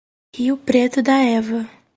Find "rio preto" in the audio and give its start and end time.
0.35-1.03